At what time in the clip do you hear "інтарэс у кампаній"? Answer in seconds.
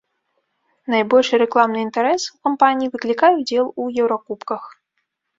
1.87-2.91